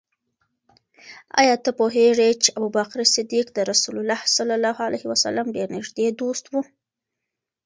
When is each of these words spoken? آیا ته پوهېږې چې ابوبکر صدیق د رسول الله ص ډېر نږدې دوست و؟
آیا 1.39 1.55
ته 1.63 1.69
پوهېږې 1.79 2.29
چې 2.43 2.49
ابوبکر 2.57 2.99
صدیق 3.15 3.47
د 3.53 3.57
رسول 3.71 3.95
الله 4.01 4.21
ص 4.35 4.37
ډېر 5.55 5.67
نږدې 5.77 6.07
دوست 6.19 6.45
و؟ 6.51 6.53